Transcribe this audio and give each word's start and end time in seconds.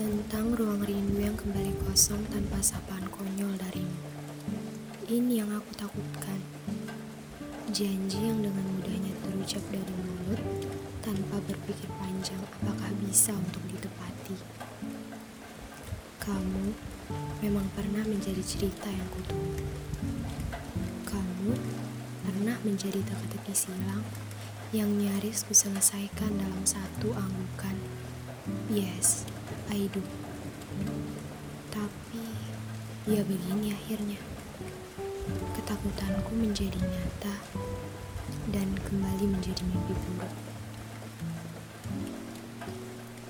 tentang 0.00 0.56
ruang 0.56 0.80
rindu 0.80 1.20
yang 1.20 1.36
kembali 1.36 1.76
kosong 1.84 2.24
tanpa 2.32 2.56
sapaan 2.64 3.04
konyol 3.12 3.52
darimu. 3.60 4.00
Ini 5.04 5.44
yang 5.44 5.52
aku 5.52 5.76
takutkan. 5.76 6.40
Janji 7.68 8.16
yang 8.16 8.40
dengan 8.40 8.64
mudahnya 8.64 9.12
terucap 9.20 9.60
dari 9.68 9.92
mulut 10.00 10.40
tanpa 11.04 11.36
berpikir 11.44 11.84
panjang 12.00 12.40
apakah 12.48 12.88
bisa 13.04 13.36
untuk 13.36 13.60
ditepati. 13.68 14.40
Kamu 16.16 16.72
memang 17.44 17.68
pernah 17.76 18.00
menjadi 18.08 18.40
cerita 18.40 18.88
yang 18.88 19.08
kutunggu. 19.12 19.68
Kamu 21.04 21.52
pernah 22.24 22.56
menjadi 22.64 23.04
teka-teki 23.04 23.52
silang 23.52 24.08
yang 24.72 24.88
nyaris 24.96 25.44
kuselesaikan 25.44 26.40
dalam 26.40 26.64
satu 26.64 27.12
anggukan. 27.12 27.76
Yes, 28.72 29.28
I. 29.70 29.86
Tapi, 31.70 32.24
ya 33.06 33.22
begini 33.22 33.70
akhirnya. 33.70 34.18
Ketakutanku 35.54 36.34
menjadi 36.34 36.74
nyata 36.74 37.38
dan 38.50 38.66
kembali 38.82 39.30
menjadi 39.30 39.62
mimpi 39.62 39.94
buruk. 39.94 40.34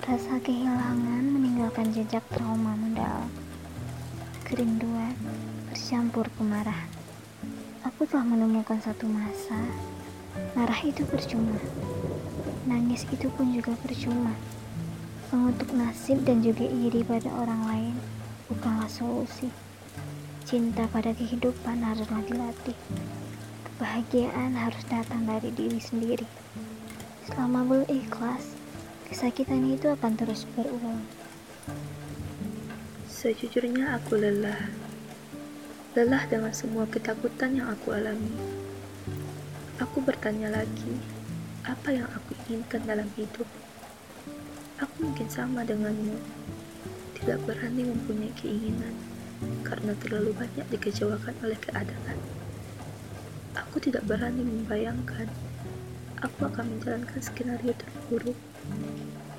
Rasa 0.01 0.41
kehilangan 0.41 1.23
meninggalkan 1.29 1.93
jejak 1.93 2.25
trauma 2.33 2.73
mendalam. 2.73 3.29
Kerinduan 4.41 5.13
bercampur 5.69 6.25
kemarahan. 6.41 6.89
Aku 7.85 8.09
telah 8.09 8.25
menemukan 8.25 8.81
satu 8.81 9.05
masa, 9.05 9.61
marah 10.57 10.81
itu 10.81 11.05
percuma. 11.05 11.61
Nangis 12.65 13.05
itu 13.13 13.29
pun 13.29 13.53
juga 13.53 13.77
percuma. 13.77 14.33
Mengutuk 15.31 15.71
nasib 15.71 16.27
dan 16.27 16.43
juga 16.43 16.67
iri 16.67 17.07
pada 17.07 17.31
orang 17.31 17.63
lain 17.63 17.95
bukanlah 18.51 18.91
solusi. 18.91 19.47
Cinta 20.43 20.83
pada 20.91 21.15
kehidupan 21.15 21.79
haruslah 21.79 22.19
dilatih. 22.27 22.75
Kebahagiaan 23.63 24.59
harus 24.59 24.83
datang 24.91 25.23
dari 25.23 25.55
diri 25.55 25.79
sendiri. 25.79 26.27
Selama 27.23 27.63
belum 27.63 27.87
ikhlas, 27.87 28.59
kesakitan 29.07 29.71
itu 29.71 29.87
akan 29.87 30.19
terus 30.19 30.43
berulang. 30.51 30.99
Sejujurnya 33.07 34.03
aku 34.03 34.19
lelah. 34.19 34.67
Lelah 35.95 36.27
dengan 36.27 36.51
semua 36.51 36.83
ketakutan 36.91 37.55
yang 37.55 37.71
aku 37.71 37.95
alami. 37.95 38.35
Aku 39.79 40.03
bertanya 40.03 40.51
lagi, 40.51 40.99
apa 41.63 41.95
yang 41.95 42.11
aku 42.11 42.35
inginkan 42.51 42.83
dalam 42.83 43.07
hidup? 43.15 43.60
Aku 44.81 44.93
mungkin 45.05 45.29
sama 45.29 45.61
denganmu, 45.61 46.17
tidak 47.21 47.37
berani 47.45 47.85
mempunyai 47.85 48.33
keinginan 48.33 48.97
karena 49.61 49.93
terlalu 50.01 50.33
banyak 50.33 50.65
dikecewakan 50.73 51.37
oleh 51.45 51.57
keadaan. 51.61 52.17
Aku 53.53 53.77
tidak 53.77 54.03
berani 54.09 54.41
membayangkan 54.41 55.29
aku 56.21 56.45
akan 56.45 56.77
menjalankan 56.77 57.21
skenario 57.21 57.73
terburuk 57.73 58.37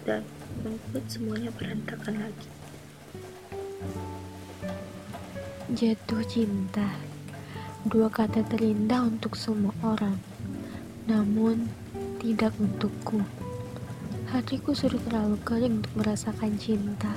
dan 0.02 0.26
membuat 0.66 1.06
semuanya 1.06 1.50
berantakan 1.54 2.18
lagi. 2.18 2.50
Jatuh 5.72 6.22
cinta, 6.26 6.98
dua 7.86 8.10
kata 8.10 8.42
terindah 8.44 9.06
untuk 9.06 9.38
semua 9.38 9.72
orang, 9.86 10.18
namun 11.06 11.70
tidak 12.18 12.52
untukku. 12.58 13.22
Hatiku 14.32 14.72
sudah 14.72 14.96
terlalu 15.04 15.36
kering 15.44 15.84
untuk 15.84 15.92
merasakan 15.92 16.56
cinta 16.56 17.12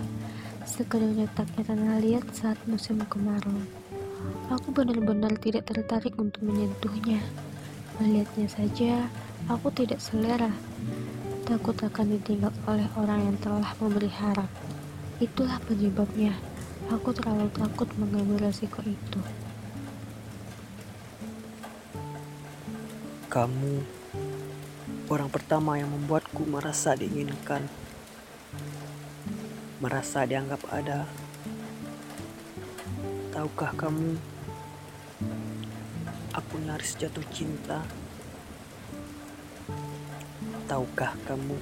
sekedar 0.68 1.08
nyetaknya 1.08 1.64
tanah 1.64 2.04
liat 2.04 2.28
saat 2.36 2.60
musim 2.68 3.00
kemarau. 3.08 3.56
Aku 4.52 4.76
benar-benar 4.76 5.32
tidak 5.40 5.64
tertarik 5.72 6.12
untuk 6.20 6.44
menyentuhnya. 6.44 7.24
Melihatnya 8.04 8.52
saja, 8.52 9.08
aku 9.48 9.72
tidak 9.72 10.04
selera. 10.04 10.52
Takut 11.48 11.80
akan 11.80 12.20
ditinggal 12.20 12.52
oleh 12.68 12.90
orang 13.00 13.32
yang 13.32 13.38
telah 13.40 13.72
memberi 13.80 14.12
harap. 14.12 14.52
Itulah 15.24 15.64
penyebabnya. 15.64 16.36
Aku 16.92 17.16
terlalu 17.16 17.48
takut 17.56 17.88
mengambil 17.96 18.52
resiko 18.52 18.84
itu. 18.84 19.22
Kamu 23.32 24.05
orang 25.06 25.30
pertama 25.30 25.78
yang 25.78 25.94
membuatku 25.94 26.50
merasa 26.50 26.98
diinginkan 26.98 27.70
merasa 29.78 30.26
dianggap 30.26 30.66
ada. 30.74 31.06
Tahukah 33.30 33.76
kamu, 33.78 34.18
aku 36.34 36.54
nyaris 36.64 36.98
jatuh 36.98 37.22
cinta. 37.30 37.86
Tahukah 40.66 41.14
kamu, 41.30 41.58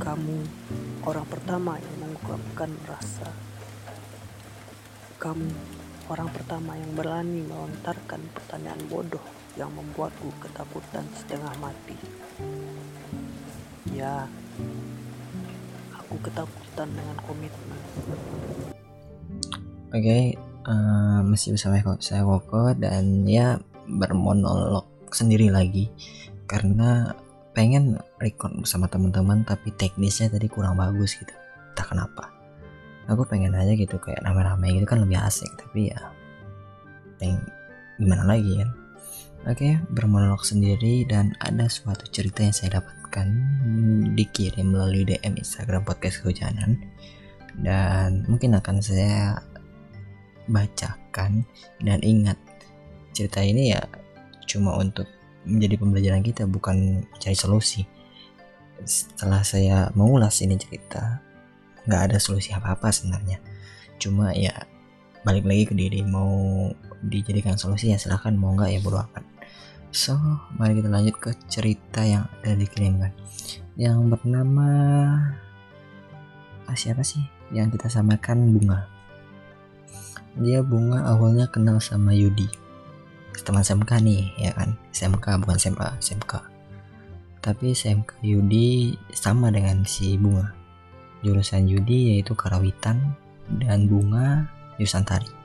kamu 0.00 0.38
orang 1.04 1.26
pertama 1.28 1.76
yang 1.76 1.94
mengungkapkan 2.00 2.72
rasa. 2.88 3.28
Kamu 5.20 5.52
orang 6.08 6.30
pertama 6.32 6.80
yang 6.80 6.96
berani 6.96 7.44
melontarkan 7.44 8.24
pertanyaan 8.32 8.80
bodoh 8.88 9.37
yang 9.58 9.74
membuatku 9.74 10.30
ketakutan 10.38 11.02
setengah 11.18 11.50
mati. 11.58 11.98
Ya, 13.90 14.30
aku 15.98 16.14
ketakutan 16.22 16.88
dengan 16.94 17.16
komitmen. 17.26 17.80
Oke, 19.90 19.98
okay, 19.98 20.22
uh, 20.62 20.70
eh, 20.70 21.20
masih 21.26 21.58
bersama 21.58 21.82
saya 21.98 22.22
Woko 22.22 22.70
dan 22.78 23.26
ya 23.26 23.58
bermonolog 23.90 24.86
sendiri 25.10 25.50
lagi 25.50 25.90
karena 26.46 27.10
pengen 27.56 27.98
record 28.22 28.54
bersama 28.62 28.86
teman-teman 28.86 29.42
tapi 29.42 29.74
teknisnya 29.74 30.30
tadi 30.30 30.46
kurang 30.46 30.78
bagus 30.78 31.18
gitu. 31.18 31.34
Entah 31.74 31.86
kenapa. 31.88 32.30
Aku 33.10 33.24
pengen 33.24 33.56
aja 33.56 33.72
gitu 33.74 33.98
kayak 33.98 34.20
rame-rame 34.22 34.78
gitu 34.78 34.86
kan 34.86 35.00
lebih 35.00 35.18
asik 35.18 35.48
tapi 35.56 35.90
ya 35.90 35.98
pengen 37.18 37.42
gimana 37.98 38.22
lagi 38.22 38.62
kan. 38.62 38.70
Oke, 39.48 39.64
okay, 39.64 39.74
bermonolog 39.96 40.44
sendiri 40.44 41.08
dan 41.08 41.32
ada 41.40 41.72
suatu 41.72 42.04
cerita 42.12 42.44
yang 42.44 42.52
saya 42.52 42.84
dapat 42.84 42.92
akan 43.08 43.28
dikirim 44.12 44.76
melalui 44.76 45.08
DM 45.08 45.40
Instagram 45.40 45.88
podcast 45.88 46.20
kehujanan. 46.20 46.76
Dan 47.56 48.28
mungkin 48.28 48.60
akan 48.60 48.84
saya 48.84 49.40
bacakan 50.52 51.48
dan 51.80 52.04
ingat 52.04 52.36
cerita 53.16 53.40
ini 53.40 53.72
ya 53.72 53.80
cuma 54.44 54.76
untuk 54.76 55.08
menjadi 55.48 55.80
pembelajaran 55.80 56.20
kita 56.20 56.44
bukan 56.44 57.08
mencari 57.08 57.32
solusi. 57.32 57.88
Setelah 58.84 59.40
saya 59.48 59.88
mengulas 59.96 60.44
ini 60.44 60.60
cerita 60.60 61.24
nggak 61.88 62.12
ada 62.12 62.16
solusi 62.20 62.52
apa-apa 62.52 62.92
sebenarnya. 62.92 63.40
Cuma 63.96 64.28
ya 64.36 64.52
balik 65.24 65.48
lagi 65.48 65.64
ke 65.64 65.74
diri 65.74 66.04
mau 66.04 66.68
dijadikan 67.00 67.56
solusi 67.56 67.90
ya 67.90 67.98
silahkan 67.98 68.36
mau 68.36 68.52
nggak 68.52 68.76
ya 68.76 68.80
bodo 68.84 69.00
So, 69.88 70.20
mari 70.60 70.76
kita 70.76 70.92
lanjut 70.92 71.16
ke 71.16 71.30
cerita 71.48 72.04
yang 72.04 72.28
ada 72.44 72.52
dikirimkan. 72.52 73.08
Yang 73.80 73.98
bernama 74.12 74.68
ah, 76.68 76.76
siapa 76.76 77.00
sih? 77.00 77.24
Yang 77.48 77.80
kita 77.80 77.88
samakan 77.88 78.52
Bunga. 78.52 78.84
Dia 80.36 80.60
Bunga 80.60 81.08
awalnya 81.08 81.48
kenal 81.48 81.80
sama 81.80 82.12
Yudi. 82.12 82.46
Teman 83.38 83.64
SMK 83.64 84.04
nih, 84.04 84.28
ya 84.36 84.52
kan? 84.52 84.76
SMK 84.92 85.40
bukan 85.40 85.56
SMA, 85.56 85.88
SMK. 86.04 86.32
Tapi 87.40 87.72
SMK 87.72 88.20
Yudi 88.20 88.92
sama 89.16 89.48
dengan 89.48 89.88
si 89.88 90.20
Bunga. 90.20 90.52
Jurusan 91.24 91.64
Yudi 91.64 92.12
yaitu 92.12 92.36
Karawitan 92.36 93.16
dan 93.56 93.88
Bunga 93.88 94.44
jurusan 94.76 95.02
Tari 95.02 95.37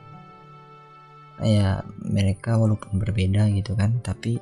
ya 1.42 1.82
mereka 1.98 2.54
walaupun 2.54 3.00
berbeda 3.02 3.50
gitu 3.50 3.74
kan 3.74 3.98
tapi 4.04 4.38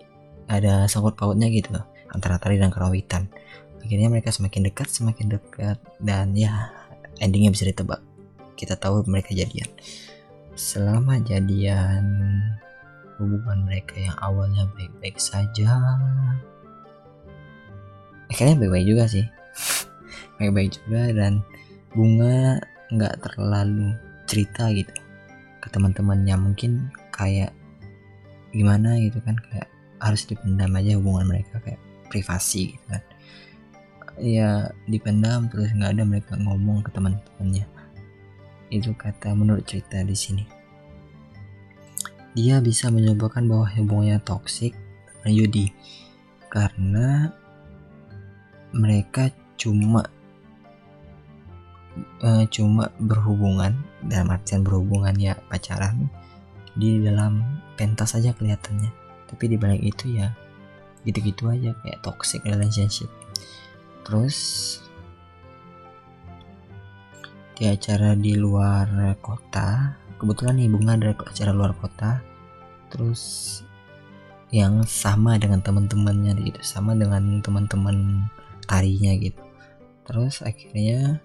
ada 0.50 0.84
sangkut 0.90 1.16
pautnya 1.16 1.48
gitu 1.48 1.72
antara 2.12 2.36
tari 2.36 2.60
dan 2.60 2.68
kerawitan 2.68 3.32
akhirnya 3.80 4.12
mereka 4.12 4.28
semakin 4.28 4.68
dekat 4.68 4.88
semakin 4.92 5.40
dekat 5.40 5.80
dan 5.98 6.36
ya 6.36 6.82
endingnya 7.22 7.54
bisa 7.54 7.68
ditebak. 7.70 8.02
Kita 8.58 8.74
tahu 8.74 9.06
mereka 9.06 9.30
jadian. 9.30 9.70
Selama 10.58 11.22
jadian 11.22 12.04
hubungan 13.16 13.62
mereka 13.62 13.94
yang 13.98 14.16
awalnya 14.18 14.66
baik-baik 14.74 15.22
saja. 15.22 15.78
Akhirnya 18.26 18.58
baik-baik 18.58 18.86
juga 18.86 19.04
sih. 19.06 19.26
Baik-baik 20.40 20.74
juga 20.74 21.12
dan 21.14 21.44
bunga 21.92 22.58
nggak 22.90 23.14
terlalu 23.20 23.94
cerita 24.26 24.72
gitu 24.74 24.90
ke 25.62 25.70
teman-temannya 25.70 26.34
mungkin 26.34 26.90
kayak 27.14 27.54
gimana 28.50 28.98
gitu 28.98 29.22
kan 29.22 29.38
kayak 29.38 29.70
harus 30.02 30.26
dipendam 30.26 30.74
aja 30.74 30.98
hubungan 30.98 31.30
mereka 31.30 31.62
kayak 31.62 31.78
privasi 32.10 32.74
gitu 32.74 32.86
kan. 32.90 33.02
Ya 34.20 34.68
dipendam 34.90 35.46
terus 35.48 35.70
nggak 35.72 35.96
ada 35.96 36.04
mereka 36.04 36.34
ngomong 36.36 36.82
ke 36.82 36.90
teman-temannya. 36.90 37.64
Itu 38.68 38.92
kata 38.98 39.32
menurut 39.32 39.64
cerita 39.64 40.02
di 40.02 40.16
sini. 40.18 40.44
Dia 42.34 42.58
bisa 42.58 42.90
menyebabkan 42.90 43.46
bahwa 43.46 43.70
hubungannya 43.70 44.20
toksik 44.26 44.74
dengan 45.22 45.32
Yudi. 45.32 45.66
Karena 46.52 47.32
mereka 48.72 49.32
cuma 49.56 50.04
uh, 52.24 52.44
cuma 52.48 52.88
berhubungan 53.00 53.76
dalam 54.04 54.32
artian 54.32 54.64
berhubungan 54.64 55.14
ya 55.18 55.34
pacaran 55.48 56.08
di 56.72 57.00
dalam 57.04 57.44
pentas 57.76 58.16
saja 58.16 58.32
kelihatannya. 58.32 58.90
Tapi 59.28 59.44
di 59.48 59.56
balik 59.56 59.82
itu 59.82 60.16
ya 60.16 60.32
gitu-gitu 61.02 61.50
aja 61.50 61.74
kayak 61.82 62.00
toxic 62.04 62.44
relationship. 62.46 63.08
Terus 64.02 64.36
di 67.52 67.68
acara 67.68 68.16
di 68.16 68.34
luar 68.34 69.14
kota 69.20 69.94
kebetulan 70.16 70.58
nih 70.58 70.70
bunga 70.72 70.94
dari 70.98 71.14
acara 71.14 71.52
luar 71.52 71.72
kota. 71.76 72.22
Terus 72.92 73.22
yang 74.52 74.84
sama 74.84 75.40
dengan 75.40 75.64
teman-temannya 75.64 76.36
gitu 76.44 76.60
sama 76.60 76.92
dengan 76.92 77.40
teman-teman 77.40 78.28
tarinya 78.68 79.16
gitu. 79.16 79.40
Terus 80.04 80.44
akhirnya 80.44 81.24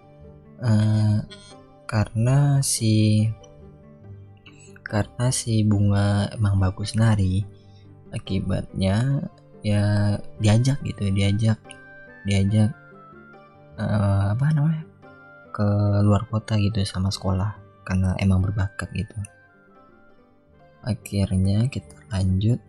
uh, 0.62 1.21
karena 1.88 2.59
si 2.62 3.27
karena 4.88 5.31
si 5.36 5.68
bunga 5.68 6.31
emang 6.31 6.59
bagus 6.63 6.95
nari 6.95 7.44
akibatnya 8.15 9.27
ya 9.59 10.15
diajak 10.39 10.80
gitu 10.88 11.12
diajak 11.12 11.59
diajak 12.24 12.71
uh, 13.75 14.31
apa 14.31 14.45
namanya 14.56 14.83
ke 15.51 15.68
luar 16.06 16.24
kota 16.30 16.56
gitu 16.62 16.86
sama 16.86 17.09
sekolah 17.09 17.57
karena 17.81 18.13
emang 18.21 18.44
berbakat 18.44 18.92
gitu. 18.94 19.18
Akhirnya 20.86 21.65
kita 21.71 21.98
lanjut 22.13 22.59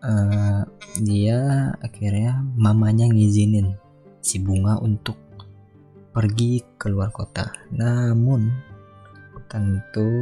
uh, 0.00 0.62
dia 1.02 1.70
akhirnya 1.82 2.40
mamanya 2.56 3.10
ngizinin 3.10 3.76
si 4.24 4.40
bunga 4.40 4.80
untuk 4.80 5.18
pergi 6.14 6.62
ke 6.78 6.86
luar 6.86 7.10
kota. 7.10 7.50
Namun 7.74 8.46
tentu 9.50 10.14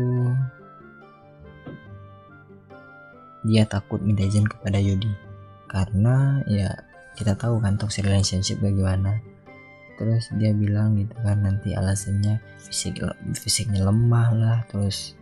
dia 3.45 3.69
takut 3.69 4.01
minta 4.01 4.25
izin 4.25 4.49
kepada 4.49 4.81
Yudi. 4.81 5.13
Karena 5.69 6.41
ya 6.49 6.73
kita 7.13 7.37
tahu 7.37 7.61
kan 7.61 7.77
toxic 7.77 8.09
relationship 8.09 8.57
bagaimana. 8.65 9.21
Terus 10.01 10.33
dia 10.41 10.57
bilang 10.57 10.97
gitu 10.97 11.13
kan 11.21 11.45
nanti 11.45 11.77
alasannya 11.77 12.41
fisik 12.57 13.05
fisiknya 13.37 13.85
lemah 13.85 14.29
lah 14.33 14.59
terus 14.73 15.13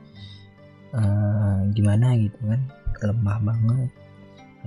uh, 0.94 1.67
gimana 1.75 2.14
gitu 2.14 2.38
kan 2.46 2.62
lemah 3.02 3.38
banget. 3.43 3.90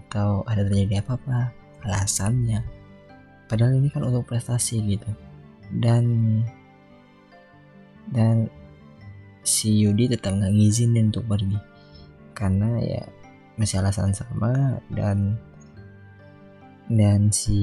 Atau 0.04 0.44
ada 0.52 0.68
terjadi 0.68 1.00
apa-apa 1.00 1.56
alasannya. 1.88 2.60
Padahal 3.48 3.80
ini 3.80 3.88
kan 3.88 4.04
untuk 4.04 4.28
prestasi 4.28 4.84
gitu 4.84 5.08
dan 5.82 6.06
dan 8.14 8.52
si 9.42 9.74
Yudi 9.82 10.12
tetap 10.12 10.38
nggak 10.38 10.54
ngizinin 10.54 11.10
untuk 11.10 11.26
pergi. 11.26 11.58
Karena 12.34 12.78
ya 12.82 13.04
masih 13.58 13.82
alasan 13.82 14.14
sama 14.14 14.82
dan 14.90 15.38
dan 16.90 17.32
si 17.32 17.62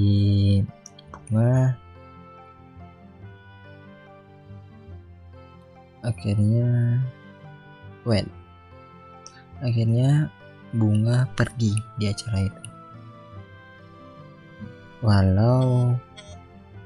bunga 1.11 1.75
akhirnya 6.01 6.97
wait 8.07 8.25
akhirnya 9.61 10.31
bunga 10.73 11.29
pergi 11.37 11.75
di 11.99 12.05
acara 12.09 12.47
itu. 12.47 12.63
Walau 15.01 15.95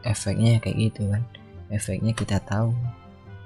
efeknya 0.06 0.62
kayak 0.62 0.78
gitu 0.94 1.10
kan. 1.10 1.26
Efeknya 1.74 2.14
kita 2.14 2.38
tahu 2.46 2.72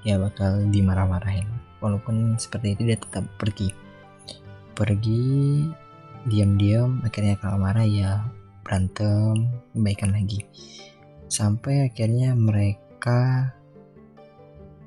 dia 0.03 0.19
bakal 0.19 0.67
dimarah-marahin. 0.67 1.47
Walaupun 1.79 2.35
seperti 2.35 2.75
itu 2.75 2.81
dia 2.91 2.97
tetap 2.99 3.23
pergi. 3.39 3.71
Pergi 4.75 5.63
diam-diam 6.27 6.99
akhirnya 7.07 7.39
kalau 7.39 7.57
marah 7.63 7.87
ya 7.87 8.27
berantem 8.61 9.47
kebaikan 9.71 10.11
lagi. 10.11 10.43
Sampai 11.31 11.87
akhirnya 11.87 12.35
mereka 12.35 13.51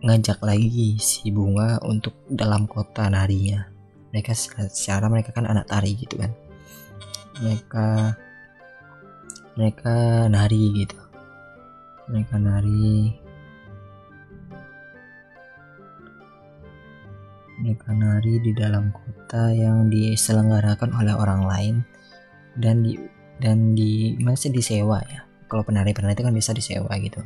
ngajak 0.04 0.44
lagi 0.44 1.00
si 1.00 1.32
bunga 1.32 1.80
untuk 1.80 2.12
dalam 2.28 2.68
kota 2.68 3.08
narinya. 3.08 3.64
Mereka 4.12 4.36
secara 4.68 5.08
mereka 5.08 5.32
kan 5.32 5.48
anak 5.48 5.72
tari 5.72 5.96
gitu 5.96 6.20
kan. 6.20 6.32
Mereka 7.40 7.86
mereka 9.56 10.28
nari 10.28 10.84
gitu 10.84 11.11
mereka 12.10 12.34
nari. 12.40 13.14
Mereka 17.62 17.94
nari 17.94 18.42
di 18.42 18.52
dalam 18.56 18.90
kota 18.90 19.54
yang 19.54 19.86
diselenggarakan 19.86 20.90
oleh 20.98 21.14
orang 21.14 21.42
lain 21.46 21.74
dan 22.58 22.82
di 22.82 22.98
dan 23.38 23.78
di 23.78 24.18
masih 24.18 24.50
disewa 24.50 24.98
ya. 25.06 25.22
Kalau 25.46 25.62
penari-penari 25.62 26.16
itu 26.16 26.24
kan 26.26 26.34
bisa 26.34 26.50
disewa 26.50 26.90
gitu. 26.98 27.22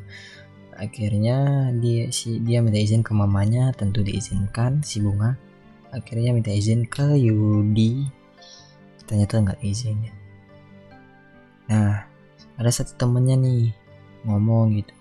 Akhirnya 0.76 1.70
dia 1.80 2.12
si 2.12 2.36
dia 2.44 2.60
minta 2.60 2.76
izin 2.76 3.00
ke 3.00 3.16
mamanya 3.16 3.72
tentu 3.72 4.04
diizinkan 4.04 4.84
si 4.84 5.00
bunga. 5.00 5.40
Akhirnya 5.88 6.36
minta 6.36 6.52
izin 6.52 6.84
ke 6.84 7.16
Yudi. 7.16 8.04
Ternyata 9.08 9.40
nggak 9.40 9.60
izin 9.64 9.96
ya. 10.04 10.14
Nah 11.72 12.04
ada 12.60 12.70
satu 12.72 12.92
temennya 13.00 13.40
nih 13.40 13.85
ngomong 14.26 14.76
gitu. 14.82 14.94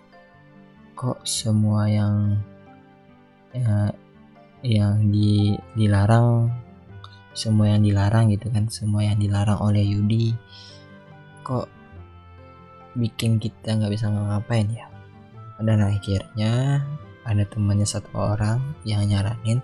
Kok 0.96 1.26
semua 1.28 1.90
yang 1.92 2.40
ya, 3.52 3.92
yang 4.64 5.12
di, 5.12 5.58
dilarang 5.76 6.50
semua 7.36 7.76
yang 7.76 7.84
dilarang 7.84 8.32
gitu 8.32 8.48
kan 8.48 8.72
semua 8.72 9.04
yang 9.04 9.20
dilarang 9.20 9.60
oleh 9.60 9.84
Yudi 9.84 10.32
kok 11.44 11.68
bikin 12.96 13.44
kita 13.44 13.76
nggak 13.76 13.92
bisa 13.92 14.08
ngapain 14.08 14.72
ya? 14.72 14.88
Dan 15.60 15.84
akhirnya 15.84 16.82
ada 17.28 17.44
temannya 17.44 17.84
satu 17.84 18.10
orang 18.16 18.64
yang 18.88 19.04
nyaranin 19.04 19.60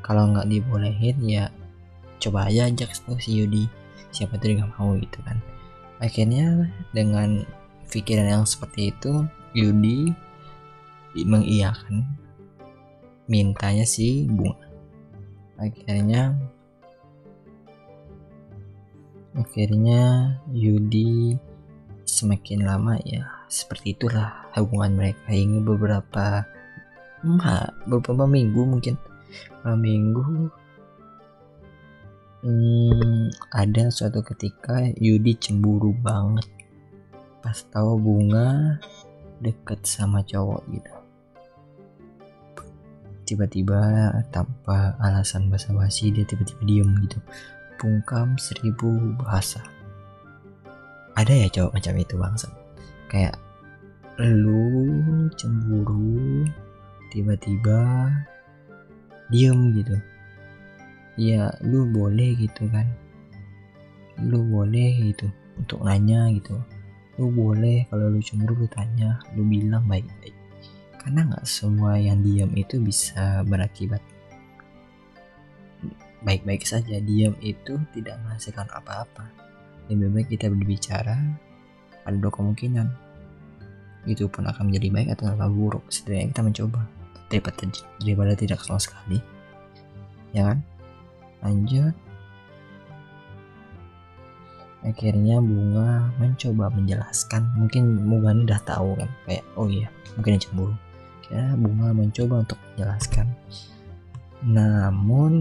kalau 0.00 0.30
nggak 0.30 0.46
dibolehin 0.46 1.18
ya 1.26 1.50
coba 2.22 2.46
aja 2.46 2.70
ajak 2.70 2.94
si 2.94 3.34
Yudi. 3.34 3.66
Siapa 4.14 4.38
tuh 4.38 4.54
nggak 4.54 4.78
mau 4.78 4.94
gitu 4.96 5.18
kan. 5.26 5.42
Akhirnya 5.98 6.70
dengan 6.94 7.42
pikiran 7.90 8.28
yang 8.28 8.44
seperti 8.44 8.92
itu 8.94 9.26
Yudi 9.56 10.12
mengiyakan 11.24 12.04
mintanya 13.26 13.88
si 13.88 14.28
bunga. 14.28 14.68
Akhirnya 15.56 16.36
akhirnya 19.32 20.02
Yudi 20.52 21.36
semakin 22.04 22.68
lama 22.68 23.00
ya 23.02 23.24
seperti 23.48 23.96
itulah 23.96 24.52
hubungan 24.52 24.94
mereka. 25.00 25.32
Hingga 25.32 25.64
beberapa 25.64 26.44
enggak 27.24 27.72
beberapa 27.88 28.24
minggu 28.28 28.60
mungkin. 28.62 28.94
Beberapa 29.64 29.78
minggu 29.80 30.24
hmm, 32.44 33.32
ada 33.50 33.90
suatu 33.90 34.22
ketika 34.22 34.86
Yudi 35.00 35.34
cemburu 35.40 35.96
banget 35.98 36.55
pas 37.46 37.62
tahu 37.70 37.94
bunga 38.02 38.74
deket 39.38 39.78
sama 39.86 40.18
cowok 40.26 40.66
gitu. 40.66 40.94
Tiba-tiba 43.22 44.10
tanpa 44.34 44.98
alasan 44.98 45.46
basa-basi 45.46 46.10
dia 46.10 46.26
tiba-tiba 46.26 46.66
diem 46.66 46.90
gitu. 47.06 47.22
Pungkam 47.78 48.34
seribu 48.34 49.14
bahasa. 49.22 49.62
Ada 51.14 51.46
ya 51.46 51.48
cowok 51.54 51.78
macam 51.78 51.94
itu 51.94 52.14
bangsa 52.18 52.50
kayak 53.06 53.38
lu 54.18 55.30
cemburu 55.38 56.42
tiba-tiba 57.14 58.10
diem 59.30 59.70
gitu. 59.70 59.94
Ya 61.14 61.54
lu 61.62 61.86
boleh 61.94 62.34
gitu 62.42 62.66
kan. 62.74 62.90
Lu 64.18 64.42
boleh 64.50 65.14
gitu 65.14 65.30
untuk 65.54 65.86
nanya 65.86 66.26
gitu 66.34 66.58
lu 67.16 67.32
boleh 67.32 67.88
kalau 67.88 68.12
lu 68.12 68.20
cemburu 68.20 68.64
lu 68.64 68.68
tanya 68.68 69.20
lu 69.32 69.44
bilang 69.44 69.84
baik-baik. 69.88 70.36
Karena 71.00 71.24
nggak 71.32 71.46
semua 71.48 71.96
yang 71.96 72.20
diam 72.20 72.50
itu 72.52 72.76
bisa 72.82 73.40
berakibat. 73.46 74.02
Baik-baik 76.26 76.66
saja 76.66 76.98
diam 77.00 77.32
itu 77.40 77.78
tidak 77.94 78.18
menghasilkan 78.26 78.66
apa-apa. 78.74 79.30
Lebih 79.86 80.10
baik 80.12 80.28
kita 80.34 80.50
berbicara 80.50 81.16
ada 82.04 82.16
dua 82.18 82.32
kemungkinan. 82.34 82.88
Itu 84.06 84.26
pun 84.30 84.46
akan 84.46 84.70
menjadi 84.70 84.88
baik 84.90 85.08
atau 85.18 85.30
tambah 85.30 85.50
buruk 85.54 85.84
setidaknya 85.88 86.34
kita 86.34 86.42
mencoba. 86.42 86.82
Daripada 87.26 87.64
daripada 88.02 88.32
tidak 88.38 88.60
sama 88.62 88.78
sekali. 88.78 89.18
Ya 90.34 90.52
kan? 90.52 90.58
Lanjut 91.42 92.05
akhirnya 94.84 95.40
bunga 95.40 96.10
mencoba 96.20 96.68
menjelaskan. 96.74 97.42
Mungkin 97.56 98.04
bunga 98.04 98.34
ini 98.36 98.42
udah 98.44 98.60
tahu 98.66 98.98
kan 98.98 99.10
kayak 99.24 99.44
oh 99.56 99.68
iya 99.70 99.88
mungkin 100.18 100.40
cemburu. 100.40 100.74
Ya 101.32 101.56
bunga 101.56 101.94
mencoba 101.96 102.44
untuk 102.44 102.58
menjelaskan. 102.74 103.26
Namun 104.44 105.32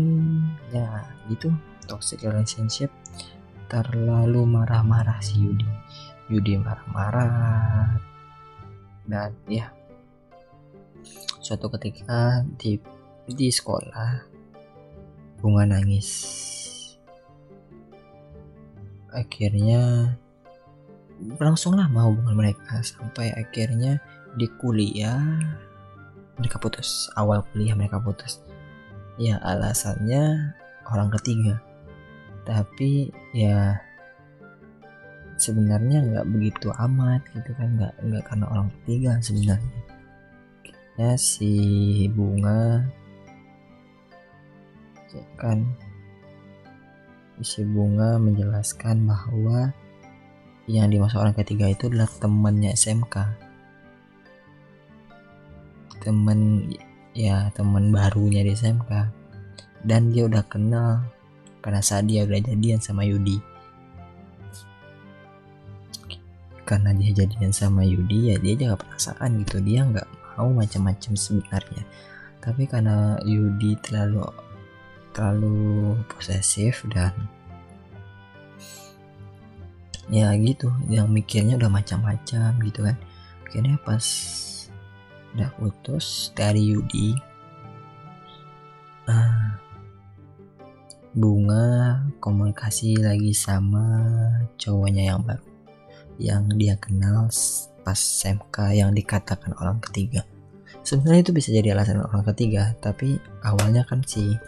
ya 0.71 1.03
itu 1.27 1.51
toxic 1.89 2.23
relationship. 2.23 2.89
Terlalu 3.65 4.45
marah-marah 4.45 5.19
si 5.19 5.41
Yudi. 5.41 5.67
Yudi 6.29 6.55
marah-marah. 6.61 7.97
Dan 9.05 9.33
ya 9.49 9.69
suatu 11.45 11.69
ketika 11.77 12.41
di 12.57 12.81
di 13.29 13.53
sekolah 13.53 14.25
bunga 15.37 15.65
nangis 15.69 16.09
akhirnya 19.15 20.13
berlangsunglah 21.39 21.87
mau 21.87 22.11
hubungan 22.11 22.35
mereka 22.35 22.83
sampai 22.83 23.31
akhirnya 23.31 24.03
di 24.35 24.51
kuliah 24.59 25.23
mereka 26.35 26.59
putus. 26.59 27.07
Awal 27.15 27.47
kuliah 27.51 27.73
mereka 27.73 28.03
putus. 28.03 28.43
Ya 29.15 29.39
alasannya 29.39 30.51
orang 30.91 31.09
ketiga. 31.15 31.63
Tapi 32.43 33.09
ya 33.31 33.79
sebenarnya 35.39 36.03
nggak 36.03 36.27
begitu 36.29 36.67
amat 36.75 37.23
gitu 37.31 37.55
kan. 37.55 37.79
Nggak 37.79 37.93
nggak 38.03 38.23
karena 38.27 38.45
orang 38.51 38.67
ketiga 38.83 39.11
sebenarnya. 39.23 39.79
Ya 40.99 41.15
si 41.15 41.55
bunga 42.11 42.83
kan 45.39 45.63
si 47.43 47.67
bunga 47.67 48.15
menjelaskan 48.21 49.03
bahwa 49.03 49.73
yang 50.71 50.87
dimaksud 50.87 51.19
orang 51.19 51.35
ketiga 51.35 51.71
itu 51.71 51.91
adalah 51.91 52.09
temannya 52.19 52.73
SMK 52.73 53.15
teman 56.05 56.69
ya 57.17 57.49
teman 57.57 57.89
barunya 57.89 58.45
di 58.45 58.53
SMK 58.53 58.91
dan 59.85 60.13
dia 60.13 60.29
udah 60.29 60.45
kenal 60.45 61.01
karena 61.65 61.81
saat 61.81 62.05
dia 62.05 62.21
udah 62.21 62.37
jadian 62.45 62.77
sama 62.77 63.01
Yudi. 63.01 63.41
Karena 66.61 66.93
dia 66.93 67.09
jadian 67.09 67.49
sama 67.49 67.81
Yudi 67.81 68.29
ya 68.29 68.35
dia 68.37 68.53
juga 68.53 68.77
perasaan 68.85 69.41
gitu. 69.41 69.57
Dia 69.65 69.81
nggak 69.81 70.37
mau 70.37 70.53
macam-macam 70.53 71.17
sebenarnya. 71.17 71.81
Tapi 72.37 72.69
karena 72.69 73.17
Yudi 73.25 73.73
terlalu 73.81 74.29
terlalu 75.15 75.95
posesif 76.11 76.83
dan 76.91 77.15
ya 80.11 80.35
gitu 80.37 80.69
yang 80.91 81.07
mikirnya 81.07 81.55
udah 81.55 81.71
macam-macam 81.71 82.51
gitu 82.61 82.79
kan. 82.83 82.97
Akhirnya 83.47 83.79
pas 83.81 84.03
udah 85.35 85.49
putus 85.55 86.31
dari 86.35 86.75
Yudi 86.75 87.15
ah, 89.07 89.55
bunga 91.15 92.03
komunikasi 92.19 92.99
lagi 92.99 93.31
sama 93.31 93.83
cowoknya 94.59 95.15
yang 95.15 95.23
baru 95.23 95.43
yang 96.15 96.47
dia 96.55 96.79
kenal 96.79 97.27
pas 97.83 97.99
SMK 97.99 98.79
yang 98.79 98.95
dikatakan 98.95 99.51
orang 99.59 99.83
ketiga. 99.83 100.23
Sebenarnya 100.87 101.27
itu 101.27 101.33
bisa 101.35 101.49
jadi 101.51 101.75
alasan 101.75 101.99
orang 101.99 102.23
ketiga 102.31 102.71
tapi 102.79 103.19
awalnya 103.43 103.83
kan 103.83 103.99
si 104.07 104.39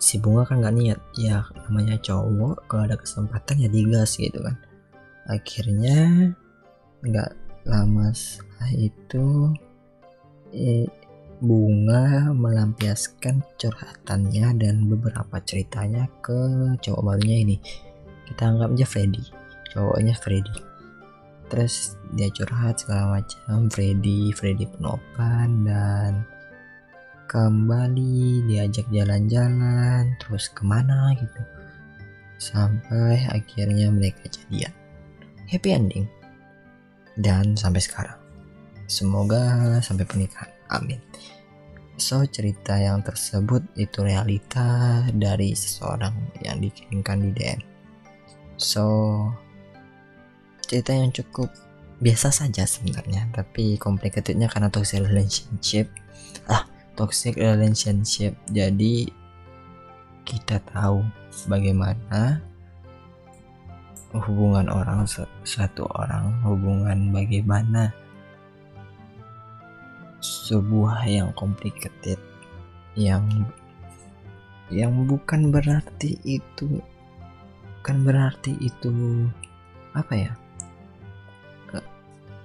si 0.00 0.16
bunga 0.18 0.48
kan 0.48 0.64
nggak 0.64 0.76
niat. 0.76 1.00
Ya 1.16 1.44
namanya 1.68 2.00
cowok 2.00 2.66
kalau 2.66 2.82
ada 2.88 2.96
kesempatan 2.96 3.62
ya 3.64 3.68
digas 3.68 4.16
gitu 4.16 4.40
kan. 4.40 4.56
Akhirnya 5.28 6.32
nggak 7.04 7.30
lama 7.68 8.08
setelah 8.16 8.72
itu 8.76 9.26
eh, 10.56 10.88
bunga 11.40 12.28
melampiaskan 12.36 13.40
curhatannya 13.56 14.60
dan 14.60 14.88
beberapa 14.88 15.40
ceritanya 15.40 16.08
ke 16.20 16.76
cowok 16.84 17.02
barunya 17.04 17.36
ini. 17.44 17.56
Kita 18.28 18.52
anggap 18.52 18.76
aja 18.76 18.86
Freddy. 18.86 19.24
Cowoknya 19.72 20.14
Freddy. 20.20 20.56
Terus 21.50 21.98
dia 22.14 22.30
curhat 22.30 22.84
segala 22.84 23.18
macam 23.18 23.66
Freddy 23.72 24.30
Freddy 24.30 24.70
penopan 24.70 25.66
dan 25.66 26.22
kembali 27.30 28.42
diajak 28.50 28.90
jalan-jalan 28.90 30.18
terus 30.18 30.50
ke 30.50 30.66
mana 30.66 31.14
gitu. 31.14 31.42
Sampai 32.42 33.22
akhirnya 33.30 33.86
mereka 33.94 34.26
jadian. 34.26 34.74
Happy 35.46 35.70
ending. 35.70 36.10
Dan 37.14 37.54
sampai 37.54 37.78
sekarang. 37.78 38.18
Semoga 38.90 39.78
sampai 39.78 40.02
pernikahan. 40.02 40.50
Amin. 40.74 40.98
So 41.94 42.26
cerita 42.26 42.74
yang 42.74 43.06
tersebut 43.06 43.62
itu 43.78 44.02
realita 44.02 45.06
dari 45.14 45.54
seseorang 45.54 46.42
yang 46.42 46.58
dikirimkan 46.58 47.22
di 47.22 47.30
DM 47.30 47.70
so 48.60 48.84
cerita 50.68 50.92
yang 50.92 51.08
cukup 51.10 51.48
biasa 52.04 52.28
saja 52.28 52.68
sebenarnya 52.68 53.32
tapi 53.32 53.80
complicatednya 53.80 54.52
karena 54.52 54.68
toxic 54.68 55.00
relationship. 55.00 55.88
Ah 56.46 56.68
toxic 57.00 57.40
relationship. 57.40 58.36
Jadi 58.52 59.08
kita 60.28 60.60
tahu 60.68 61.00
bagaimana 61.48 62.44
hubungan 64.12 64.68
orang 64.68 65.08
satu 65.48 65.88
orang, 65.96 66.36
hubungan 66.44 67.08
bagaimana 67.08 67.88
sebuah 70.20 71.08
yang 71.08 71.32
complicated 71.32 72.20
yang 72.92 73.24
yang 74.68 74.92
bukan 75.08 75.48
berarti 75.48 76.20
itu 76.28 76.84
kan 77.80 78.04
berarti 78.04 78.52
itu 78.60 79.24
apa 79.96 80.12
ya 80.12 80.32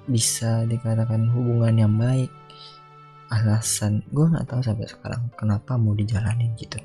bisa 0.05 0.63
dikatakan 0.69 1.27
hubungan 1.33 1.75
yang 1.75 1.93
baik 1.97 2.29
alasan. 3.35 3.99
Gue 4.07 4.31
nggak 4.31 4.47
tahu 4.47 4.61
sampai 4.63 4.87
sekarang 4.87 5.27
kenapa 5.35 5.75
mau 5.75 5.91
dijalanin 5.91 6.55
gitu. 6.55 6.79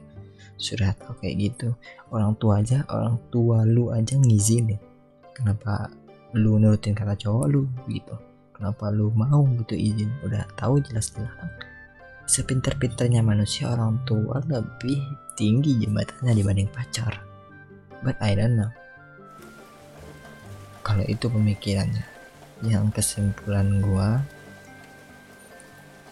Sudah 0.59 0.93
tahu 0.99 1.15
kayak 1.23 1.37
gitu. 1.39 1.69
Orang 2.11 2.35
tua 2.37 2.61
aja 2.61 2.83
orang 2.91 3.17
tua 3.31 3.63
lu 3.63 3.95
aja 3.95 4.19
ngizinin. 4.19 4.77
Kenapa 5.31 5.89
lu 6.35 6.59
nurutin 6.59 6.93
kata 6.93 7.15
cowok 7.17 7.45
lu 7.49 7.65
gitu? 7.87 8.15
Kenapa 8.53 8.93
lu 8.93 9.09
mau 9.17 9.41
gitu 9.57 9.73
izin? 9.73 10.11
Udah 10.21 10.45
tahu 10.59 10.85
jelas-jelas. 10.85 11.33
Sepinter-pinternya 12.29 13.25
manusia 13.25 13.73
orang 13.73 14.05
tua 14.05 14.39
lebih 14.45 15.01
tinggi 15.35 15.81
jembatannya 15.81 16.37
dibanding 16.37 16.69
pacar. 16.69 17.25
But 18.05 18.21
I 18.21 18.37
don't 18.37 18.61
know. 18.61 18.71
Kalau 20.85 21.05
itu 21.09 21.27
pemikirannya. 21.33 22.05
Yang 22.61 23.01
kesimpulan 23.01 23.81
gua 23.81 24.21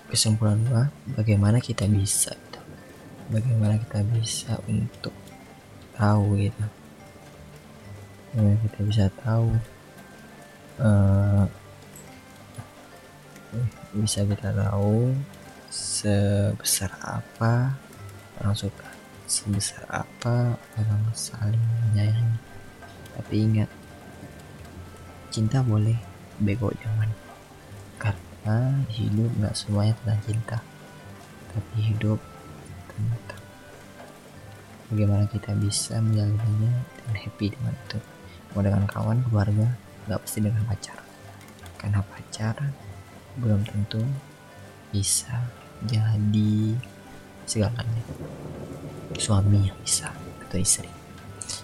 kesimpulan 0.09 0.57
gua 0.65 0.89
bagaimana 1.13 1.61
kita 1.61 1.85
bisa 1.85 2.33
gitu. 2.33 2.61
bagaimana 3.29 3.77
kita 3.77 4.01
bisa 4.09 4.57
untuk 4.65 5.13
tahu 5.93 6.41
gitu. 6.41 6.65
Bagaimana 8.33 8.57
kita 8.65 8.81
bisa 8.89 9.05
tahu 9.21 9.49
uh, 10.81 11.45
bisa 13.93 14.25
kita 14.25 14.49
tahu 14.53 15.13
sebesar 15.69 16.93
apa 17.05 17.77
orang 18.41 18.57
suka 18.57 18.89
sebesar 19.29 19.85
apa 19.93 20.57
orang 20.81 21.05
saling 21.13 21.61
menyayangi. 21.93 22.41
Tapi 23.13 23.35
ingat 23.45 23.71
cinta 25.29 25.61
boleh 25.61 25.97
bego 26.41 26.73
jangan 26.81 27.28
karena 28.49 28.81
hidup 28.97 29.29
nggak 29.45 29.53
semuanya 29.53 29.93
tentang 30.01 30.21
cinta 30.25 30.59
tapi 31.53 31.77
hidup 31.85 32.17
tentang 32.89 33.43
bagaimana 34.89 35.29
kita 35.29 35.53
bisa 35.53 36.01
menjalaninya 36.01 36.73
dan 36.81 37.13
happy 37.13 37.53
dengan 37.53 37.77
itu? 37.77 38.01
Mau 38.57 38.65
dengan 38.65 38.89
kawan 38.89 39.21
keluarga 39.29 39.69
nggak 40.09 40.21
pasti 40.25 40.41
dengan 40.41 40.65
pacar. 40.65 40.97
Karena 41.77 42.01
pacar 42.01 42.57
belum 43.37 43.69
tentu 43.69 44.01
bisa 44.97 45.45
jadi 45.85 46.73
segalanya. 47.45 48.05
Suami 49.21 49.69
yang 49.69 49.79
bisa 49.85 50.09
atau 50.49 50.57
istri. 50.57 50.89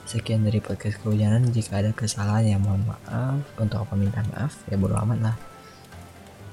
Sekian 0.04 0.44
dari 0.44 0.60
podcast 0.60 1.00
kehujanan. 1.00 1.48
Jika 1.48 1.80
ada 1.80 1.96
kesalahan 1.96 2.44
ya 2.44 2.56
mohon 2.60 2.84
maaf. 2.84 3.40
Untuk 3.56 3.80
apa 3.80 3.96
minta 3.96 4.20
maaf? 4.36 4.52
Ya 4.68 4.76
bodo 4.76 5.00
lah 5.00 5.53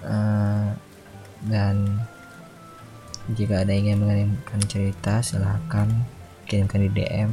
uh, 0.06 0.74
dan 1.46 2.06
jika 3.32 3.62
ada 3.62 3.72
yang 3.72 3.94
ingin 3.94 4.00
mengirimkan 4.02 4.60
cerita 4.66 5.22
silahkan 5.22 5.88
kirimkan 6.52 6.84
di 6.84 6.90
DM 6.92 7.32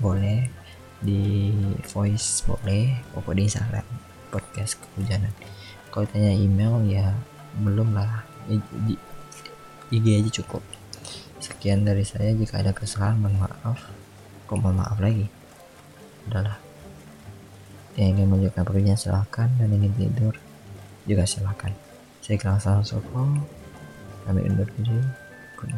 boleh. 0.00 0.48
Di 0.96 1.52
voice 1.92 2.40
boleh. 2.48 2.96
Pokok 3.12 3.36
di 3.36 3.44
Instagram 3.44 3.84
podcast 4.32 4.80
kehujanan. 4.80 5.32
Kalau 5.92 6.08
tanya 6.08 6.32
email 6.32 6.80
ya 6.88 7.12
belum 7.60 7.92
lah. 7.92 8.24
IG 9.92 10.06
aja 10.16 10.30
cukup. 10.42 10.64
Sekian 11.36 11.84
dari 11.84 12.02
saya. 12.02 12.32
Jika 12.32 12.64
ada 12.64 12.72
kesalahan 12.72 13.20
mohon 13.20 13.44
maaf. 13.44 13.78
Kok 14.48 14.56
mohon 14.56 14.80
maaf 14.80 14.96
lagi? 14.96 15.28
Udahlah. 16.32 16.56
Yang 18.00 18.08
ingin 18.16 18.26
menunjukkan 18.32 18.62
pekerjaan 18.64 18.98
silahkan. 18.98 19.48
Dan 19.60 19.68
ingin 19.76 19.92
tidur 19.92 20.34
juga 21.04 21.28
silahkan 21.28 21.85
saya 22.26 22.42
Kang 22.42 22.58
Soko 22.82 23.22
kami 24.26 24.42
undur 24.50 24.66
diri 24.74 24.98
good 25.54 25.70